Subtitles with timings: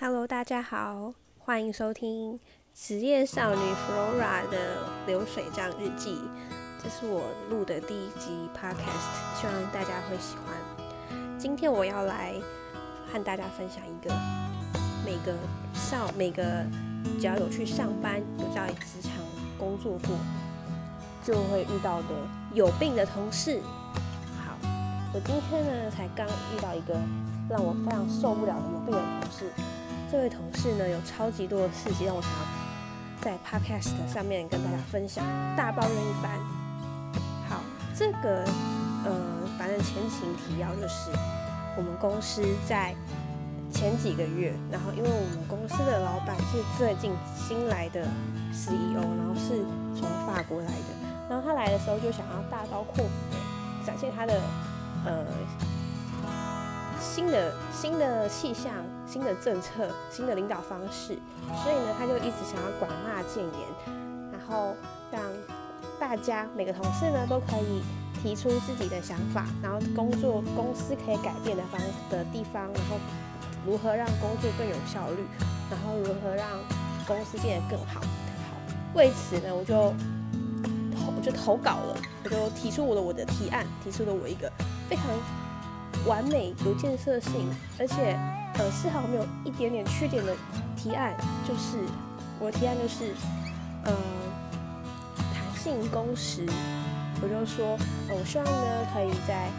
[0.00, 2.38] Hello，大家好，欢迎收听
[2.72, 6.16] 职业少女 Flora 的流水账日记。
[6.80, 10.56] 这是我录的第一集 Podcast，希望大家会喜欢。
[11.36, 12.32] 今天我要来
[13.12, 14.14] 和大家分享一个
[15.04, 15.36] 每个
[15.74, 16.64] 少每个
[17.18, 19.10] 只要有去上班、有在职场
[19.58, 20.16] 工作过，
[21.24, 22.08] 就会遇到的
[22.54, 23.60] 有病的同事。
[24.46, 24.56] 好，
[25.12, 26.94] 我今天呢才刚遇到一个
[27.50, 29.50] 让我非常受不了的有病的同事。
[30.10, 32.38] 这位同事呢，有超级多的事情让我想要
[33.20, 35.22] 在 Podcast 上面跟大家分享，
[35.54, 36.38] 大抱怨一番。
[37.46, 37.60] 好，
[37.94, 38.42] 这个
[39.04, 39.12] 呃，
[39.58, 41.10] 反正前情提要就是，
[41.76, 42.94] 我们公司在
[43.70, 48.00] 前几个月，然后因为我们公司的老板是最近新来的
[48.50, 49.62] CEO，然后是
[49.94, 54.40] 从法国来的，然后他来的时候就想要大刀阔斧的展现他的
[55.04, 55.26] 呃。
[57.00, 58.72] 新的新的气象、
[59.06, 61.18] 新的政策、新的领导方式，
[61.62, 64.74] 所以呢，他就一直想要广纳谏言，然后
[65.10, 65.22] 让
[65.98, 67.82] 大家每个同事呢都可以
[68.22, 72.96] 提出自己的想法，然后工作公司可以改变的方的地方，然后
[73.64, 75.24] 如何让工作更有效率，
[75.70, 76.46] 然后如何让
[77.06, 78.00] 公司变得更好。
[78.00, 78.56] 好，
[78.94, 79.74] 为此呢，我就
[80.94, 84.50] 投我就投稿了，我就提出我的我的提案，提出了我一个
[84.88, 85.04] 非常。
[86.06, 88.18] 完美、有建设性，而且
[88.54, 90.34] 呃丝毫没有一点点缺点的
[90.76, 91.78] 提案，就是
[92.38, 93.12] 我的提案就是，
[93.84, 93.92] 呃，
[95.34, 96.46] 弹性工时。
[97.20, 97.76] 我就说，
[98.08, 99.50] 呃，我希望呢可以在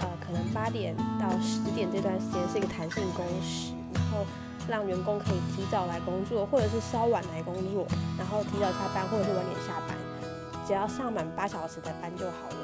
[0.00, 4.26] 呃可能八点到十点这段时间是一个弹性工时，然后
[4.66, 7.86] 让员工可以提早来工作，或者是稍晚来工作，
[8.18, 9.96] 然后提早下班或者是晚点下班，
[10.66, 12.56] 只要上满八小时的班就好了。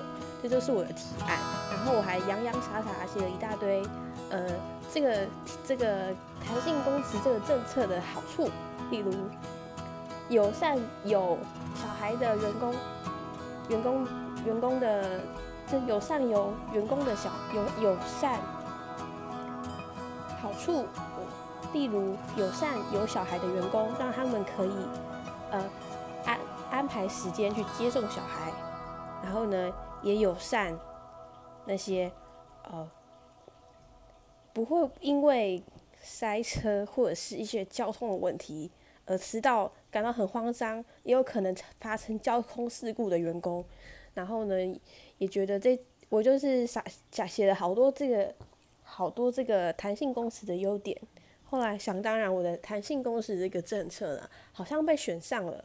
[0.42, 1.38] 这就是我的提案，
[1.80, 3.82] 然后我还洋洋洒洒写了一大堆，
[4.28, 4.50] 呃，
[4.92, 5.26] 这个
[5.66, 6.14] 这个
[6.46, 8.50] 弹性工时这个政策的好处，
[8.90, 9.10] 例如
[10.28, 11.38] 友善有
[11.74, 12.74] 小孩的员工，
[13.70, 14.06] 员工
[14.44, 15.22] 员工的
[15.66, 18.38] 这友善有员工的小有友善
[20.42, 20.84] 好处，
[21.72, 24.76] 例如友善有小孩的员工，让他们可以
[25.50, 25.64] 呃
[26.26, 26.38] 安
[26.70, 28.52] 安排时间去接送小孩，
[29.22, 29.72] 然后呢。
[30.02, 30.74] 也友善
[31.70, 32.10] 那些
[32.64, 32.90] 呃
[34.52, 35.62] 不会因为
[36.00, 38.68] 塞车或者是一些交通的问题
[39.06, 43.64] 而迟到感到很慌张，也有可能发生交通事故的员工。
[44.14, 44.80] 然后呢，
[45.18, 48.34] 也觉得这我就是傻假写了好多这个
[48.82, 51.00] 好多这个弹性工时的优点。
[51.44, 55.64] 后来想当然，我的弹性工时这个政策呢，好像被选上了。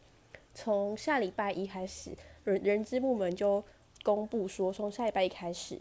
[0.53, 3.63] 从下礼拜一开始，人人资部门就。
[4.03, 5.79] 公布说，从下礼拜一开始，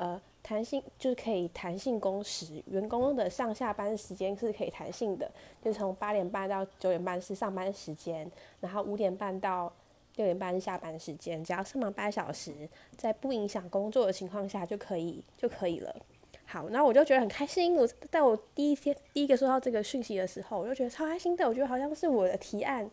[0.00, 5.30] 呃，弹性就是可以弹性工时，员工的上下班时间是可以弹性的，
[5.62, 8.26] 就从八点半到九点半是上班时间，
[8.60, 9.70] 然后五点半到
[10.16, 12.66] 六点半是下班时间，只要上满八小时，
[12.96, 15.94] 在不影响工作的情况下就可以就可以了。
[16.46, 17.76] 好，那我就觉得很开心。
[17.76, 21.46] 我在我第一天第一个收到这个讯息的时候，我就觉得超开心的。
[21.46, 22.90] 我觉得好像是我的提案。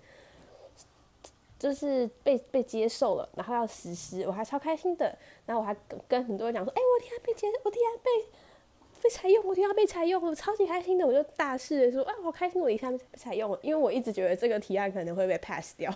[1.59, 5.17] 就是被被接受了，然后要实施，我还超开心的。
[5.45, 5.75] 然后我还
[6.07, 8.27] 跟很多人讲说：“哎，我提案被接，我提案被
[9.01, 15.93] 被采用，我提案被采用，我超级开心的。”我就大肆的说：“啊，好开心，我提案被采用了。”因为我一直觉得这个提案可能会被 pass 掉，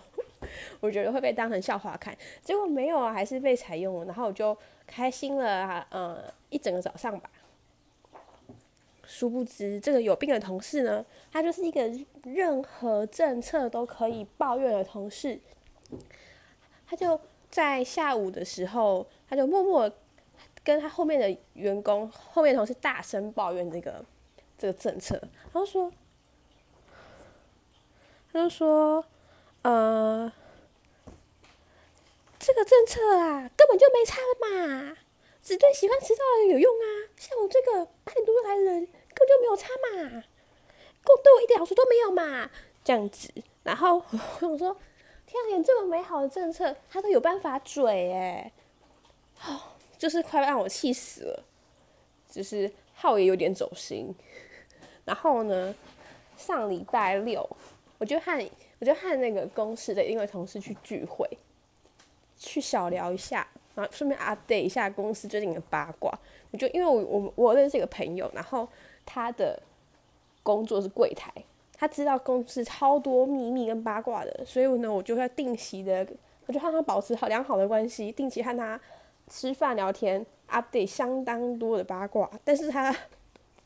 [0.79, 2.17] 我觉得会被当成笑话看。
[2.43, 4.05] 结果没有啊，还是被采用了。
[4.05, 4.57] 然后我就
[4.87, 7.29] 开心了啊，呃，一整个早上吧。
[9.13, 11.91] 殊不知，这个有病的同事呢，他就是一个
[12.23, 15.37] 任何政策都可以抱怨的同事。
[16.87, 17.19] 他就
[17.49, 19.91] 在下午的时候，他就默默
[20.63, 24.05] 跟他后面的员工、后面同事大声抱怨这个
[24.57, 25.21] 这个政策。
[25.51, 25.91] 然后说，
[28.31, 29.03] 他就说，
[29.63, 30.31] 呃，
[32.39, 34.97] 这个政策啊，根本就没差了嘛，
[35.43, 37.11] 只对喜欢迟到的人有用啊。
[37.17, 38.87] 像我这个八点多来的人。
[39.13, 40.23] 根本就没有差嘛，
[41.03, 42.49] 够对我一点好处都没有嘛，
[42.83, 43.31] 这样子。
[43.63, 44.75] 然后 我想说，
[45.25, 48.51] 天啊，连这么美好的政策，他都有办法嘴哎，
[49.45, 49.59] 哦，
[49.97, 51.43] 就是快让我气死了。
[52.29, 54.15] 就是浩也有点走心。
[55.03, 55.75] 然后呢，
[56.37, 57.47] 上礼拜六，
[57.97, 58.49] 我就和
[58.79, 61.27] 我就和那个公司的一位同事去聚会，
[62.37, 63.45] 去小聊一下，
[63.75, 66.17] 然后顺便 update 一下公司最近的八卦。
[66.51, 68.67] 我就因为我我我认识一个朋友，然后。
[69.03, 69.59] 他的
[70.43, 71.33] 工作是柜台，
[71.75, 76.07] 他知道公司超多秘密跟八卦的，所以呢，我就要定期的，
[76.45, 78.79] 我就和他保持好良好的关系，定期和他
[79.27, 82.29] 吃饭聊天，update 相当多的八卦。
[82.45, 82.95] 但是他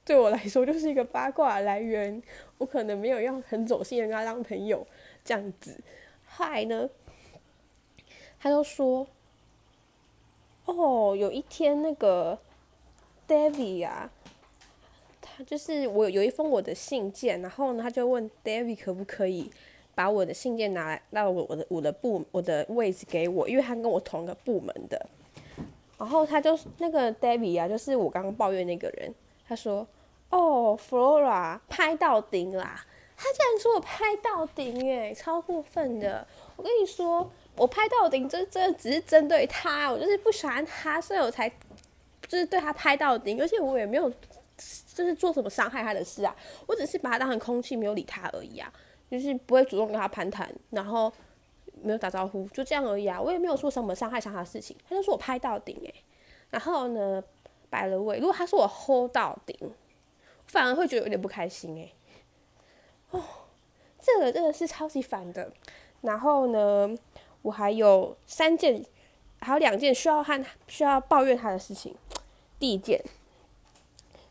[0.06, 2.24] 对我来说就是一个八卦来源，
[2.58, 4.88] 我可能没有要很走心的跟他当朋友
[5.24, 5.78] 这样子。
[6.28, 6.90] 后来呢，
[8.40, 9.06] 他就说
[10.66, 12.40] ：“哦，有一天那个
[13.27, 14.10] David 啊，
[15.22, 19.51] 他就是我有一封我的信件，然后呢，他就问 David 可不可以
[19.94, 25.06] 把我的信件拿来到我我的我的部我的位置给我，因为他跟我同一个部门的。
[25.98, 29.13] 然后他就那个 David 啊，就是我刚刚抱怨那个人，
[29.48, 29.88] 他说。”
[30.31, 32.83] 哦，Flora 拍到顶啦！
[33.16, 36.28] 他竟然说我拍到顶，哎，超过分的！
[36.57, 41.50] 我跟你说，我拍到顶，这这只是针对他，我就是不喜欢他，所以我才
[42.27, 44.10] 就是对他拍到顶，而且我也没有
[44.94, 46.36] 就是做什么伤害他的事啊，
[46.68, 48.72] 我只是把他当成空气，没有理他而已啊，
[49.10, 51.12] 就是不会主动跟他攀谈，然后
[51.81, 55.94] 没有打招呼，就这样而已啊，我也没有说什么伤害伤他的事情，他就说我拍到顶，哎，
[56.50, 57.24] 然后呢，
[57.69, 59.56] 摆了位，如果他说我 hold 到顶。
[60.48, 61.92] 反而会觉得有点不开心哎，
[63.10, 63.21] 哦，
[64.00, 65.51] 这个真的是超级烦的。
[66.01, 66.95] 然后呢，
[67.42, 68.86] 我还有三件，
[69.39, 71.95] 还有两件需要和需要抱怨他的事情。
[72.60, 73.04] 第一件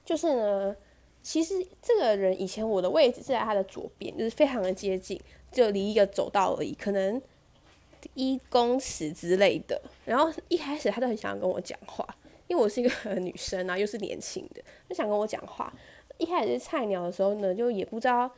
[0.04, 0.76] 就是呢，
[1.22, 7.20] 其实这个人以前我的位置是在他的左边，就是非常的接近，就离一个走道而已，可能
[8.14, 9.80] 一公尺之类的。
[10.04, 12.06] 然后一开始他都很想要跟我讲话，
[12.46, 15.72] 因为我是一个女生啊， 又是年轻的，就想跟我讲话。
[16.18, 18.30] 一开始是菜鸟的时候呢，就也不知道，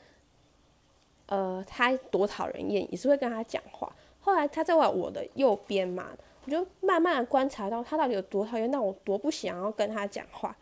[1.27, 3.94] 呃，他多讨人厌，也是会跟他讲话。
[4.21, 6.17] 后来他在我的右边嘛，
[6.47, 10.57] 我就慢慢的观察到他到底有多讨厌，那我多不想要跟他讲话。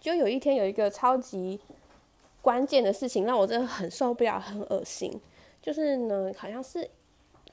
[0.00, 1.60] 就有一天有一个超级
[2.42, 5.20] 关键的事情，让我真的很受不了，很恶心。
[5.62, 6.88] 就是呢，好像是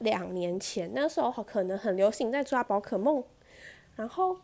[0.00, 3.22] 两年前，那时候可能很流行在抓宝可梦，
[3.94, 4.36] 然后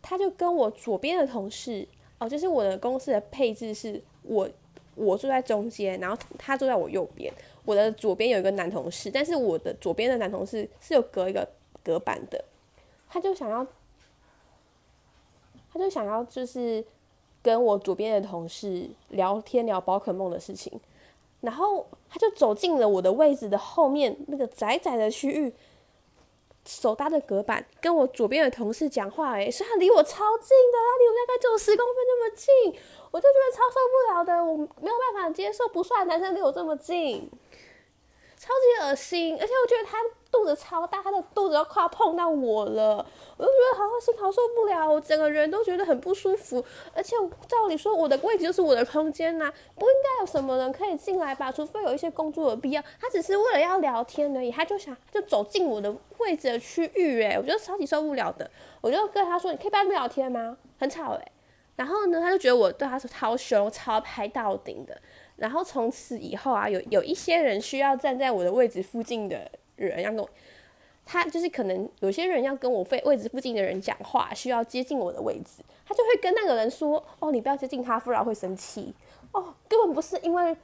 [0.00, 1.86] 他就跟我左边的同事。
[2.18, 4.48] 哦，就是我的公司的配置是我
[4.94, 7.32] 我坐在中间，然后他坐在我右边。
[7.64, 11.48] 我的左边有一个男同事，但是我的左边的男同事是有隔一个
[11.82, 12.44] 隔板的。
[13.08, 13.66] 他就想要，
[15.72, 16.84] 他就想要就是
[17.42, 20.80] 跟我左边的同事聊天聊宝可梦的事情，
[21.40, 25.52] 然后他就走进了我的位置的后面那个窄窄的区域。
[26.68, 32.82] 手搭着隔板跟我左边的同事讲话，诶，是他离我超近的，他离我大概只有十公分那么近，
[33.12, 37.30] 我就觉得超受不了的，我没有办法接受不帅男生离我这么近。
[38.36, 39.96] 超级恶心，而且我觉得他
[40.30, 42.96] 肚子超大，他的肚子要快要碰到我了，
[43.38, 46.62] 我就觉得好恶心，好受不了，我整个人都觉得很不舒服。
[46.94, 47.16] 而且
[47.48, 51.50] 照理说，我的位置就是我的空间呐，不应该有什么人可以进来吧？
[51.50, 52.82] 除非有一些工作的必要。
[53.00, 58.50] 他只是为了要聊天而已，他就想就走进我的位置的区域，诶，我觉得超级受不了的。
[58.82, 60.58] 我就跟他说：“你可以不要聊天吗？
[60.78, 61.32] 很吵诶。
[61.76, 64.98] 然后呢，他就觉得我对他是超凶、超拍到顶的。
[65.36, 70.30] 然后从此以后啊，有有一些人需要站在我的位置附近的人要跟我，
[71.04, 78.94] 他就是可能有些人要跟我位位置附近的人讲话，需要接近我的位置，他就会跟那个人说：“哦，你不要接近他，不然会生气。”
[79.32, 80.56] 哦，根本不是因为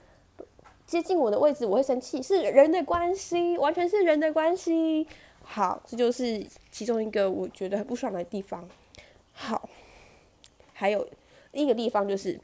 [0.87, 5.07] 接近我的位置我会生气，是人的关系，完全是人的关系。
[5.43, 8.67] 好，这就是其中一个我觉得很不爽的地方。
[9.33, 9.69] 好，
[10.73, 11.07] 还有
[11.53, 12.41] 一个地方就是。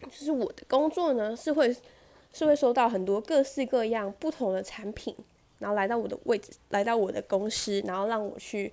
[0.00, 1.74] 就是我的工作呢，是会
[2.32, 5.14] 是会收到很多各式各样不同的产品，
[5.58, 8.72] 然后来到我的位置，来到我的公司，然后让我去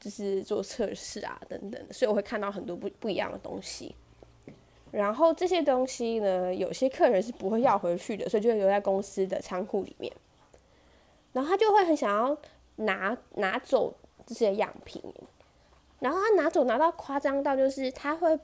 [0.00, 3.94] 就是做测试啊等等，所以我会看到很多不不一样的东西。
[4.90, 10.10] 然后这些东西呢，有些客人是不会要回去的，所以就会留在公司的仓库里面。
[11.32, 12.36] 然后他就会很想要
[12.76, 15.02] 拿拿走这些样品，
[16.00, 18.38] 然后他拿走拿到夸张到就是他会。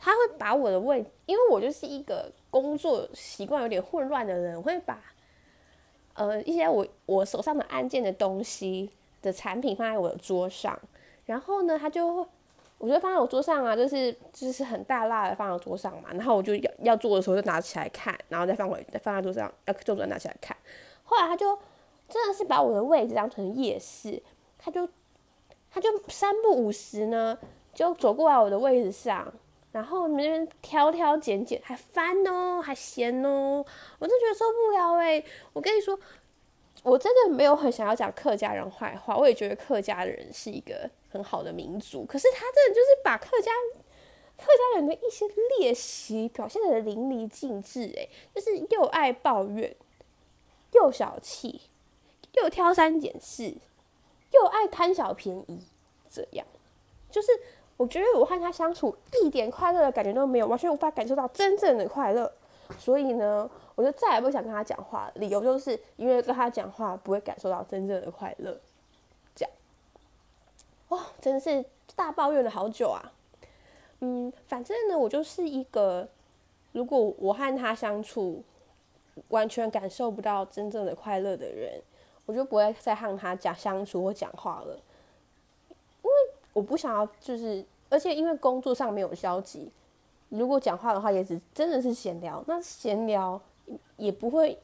[0.00, 5.02] 他会把我的位，因为我就是一个工作习惯有点混乱的人，会把
[6.14, 8.88] 呃一些我我手上的案件的东西
[9.20, 10.78] 的产品放在我的桌上，
[11.26, 12.26] 然后呢，他就
[12.78, 20.56] 我就放在我桌上啊，就是就是很大辣的放在桌上嘛，然后我就要要做的时候就拿起来看，然后再放回再放在桌上，要做的拿起来看。
[21.02, 21.58] 后来他就
[22.08, 24.22] 真的是把我的位置当成夜市，
[24.58, 24.88] 他就
[25.72, 27.36] 他就三不五时呢
[27.74, 29.32] 就走过来我的位置上。
[29.70, 33.64] 然后那边挑挑拣拣，还翻哦，还嫌哦，
[33.98, 35.22] 我真觉得受不了哎！
[35.52, 35.96] 我跟你说，
[36.82, 42.04] 我真的没有很想要讲客家人坏话，我也觉得客家人是一个很好的民族。
[42.06, 43.52] 可是他真的就是把客家
[44.38, 45.26] 客家人的一些
[45.58, 49.76] 劣习表现的淋漓尽致哎，就是又爱抱怨，
[50.72, 51.60] 又小气，
[52.32, 53.54] 又挑三拣四，
[54.32, 55.60] 又爱贪小便宜，
[56.08, 56.46] 这样
[57.10, 57.28] 就是。
[57.78, 62.30] 我觉得我和他相处一点快乐的感觉都没有，完全无法感受到真正的快乐。
[62.78, 65.10] 所以呢，我就再也不想跟他讲话。
[65.14, 68.58] 理由就是因为跟他讲话不会感受到真正的快乐。
[69.34, 69.52] 这样，
[70.88, 71.64] 哦，真的是
[71.96, 73.12] 大抱怨了好久啊。
[74.00, 76.06] 嗯，反正呢，我就是一个，
[76.72, 78.42] 如果我和他相处
[79.28, 81.80] 完全感受不到真正的快乐的人，
[82.26, 84.78] 我就不会再和他讲相处或讲话了。
[86.58, 89.70] 我不想要，就是，而且因为工作上没有交集，
[90.28, 92.42] 如果讲话的话，也只真的是闲聊。
[92.48, 93.40] 那闲聊
[93.96, 94.58] 也不会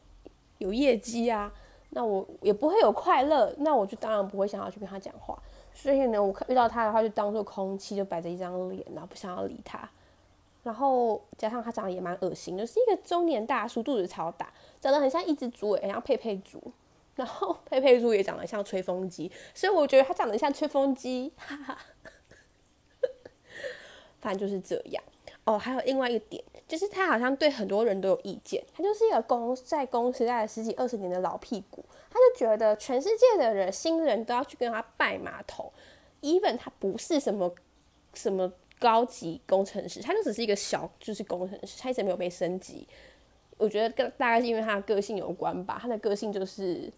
[0.59, 1.53] 有业绩啊，
[1.91, 5.41] 那我也不会有快乐，那我就当然不会想要去跟他讲话。
[5.73, 9.89] 所以呢，我遇到他的话，就当做空气，就摆着一张脸，然后不想要理他。
[10.65, 16.61] 然后加上他长得也蛮恶心，就是一个中年大叔，肚子超大，长得很像一只猪，诶，像佩佩猪。
[17.14, 21.78] 然后佩佩猪也长得像吹风机，所以我觉得他长得像吹风机，哈哈。
[24.21, 25.04] 反正就是这样。
[25.44, 28.64] 哦，还有另外一个点，就是他好像对很多人都有意见。
[28.75, 31.85] 他就是一个公在公司待了十几二十年的老屁股。
[32.11, 35.71] 他就觉得全世界的人新人都要去跟他拜码头
[36.23, 37.54] ，even 他不是什么
[38.14, 42.88] 什么高级工程师，他就只是一个小就是工程师，他一直没有被升级。
[43.59, 46.90] 我觉得跟大概是因为他的个性有关吧，他的个性就是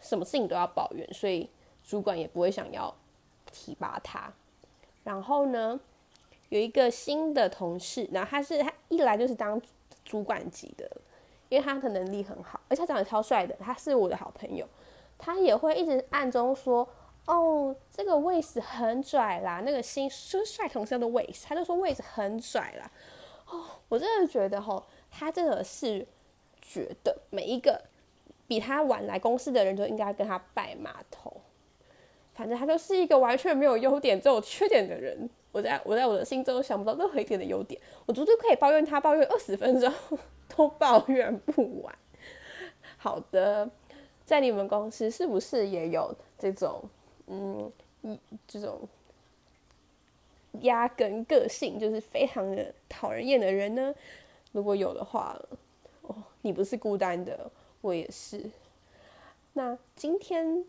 [0.00, 1.48] 什么事情都要抱怨，所以
[1.84, 2.94] 主管也不会想要
[3.52, 4.32] 提拔他。
[5.04, 5.78] 然后呢，
[6.48, 9.60] 有一个新的同事，然后他是他一来就是当
[10.04, 10.90] 主管级的。
[11.50, 14.64] 因为他的能力很好，而且他长得超帅的，他是我的好朋友。
[15.18, 16.88] 他也会一直暗中说
[17.26, 22.88] ：“哦，这个位置很拽啦，那个新帅同事的位置，他就说位置很拽啦。”
[23.50, 26.06] 哦，我真的觉得吼，他真的是
[26.62, 27.82] 觉得每一个
[28.50, 31.40] 比他晚来公司的人都应该跟他拜码头。
[32.34, 35.30] 反正他就是一个完全没有优点只有缺点的人。
[35.52, 39.92] 我在我在我的心中想不到任何一点的优点，我足足可以抱怨他抱怨二十分钟。
[40.48, 41.94] 都抱怨不完。
[42.96, 43.70] 好的，
[44.26, 46.82] 在你们公司是不是也有这种
[47.28, 47.70] 嗯
[48.02, 48.80] 一，这种
[50.62, 53.94] 压根个性就是非常的讨人厌的人呢？
[54.50, 55.40] 如果有的话，
[56.02, 57.48] 哦，你不是孤单的，
[57.80, 58.50] 我也是。
[59.52, 60.64] 那今天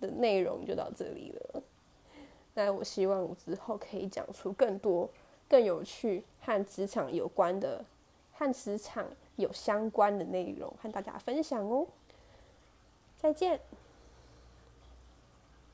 [0.00, 1.62] 的内容就到这里了。
[2.54, 5.08] 那我希望我之后可以讲出更多
[5.48, 7.84] 更有趣和职场有关的。
[8.32, 11.84] 和职场有相关的内容和大家分享哦，
[13.16, 13.58] 再见。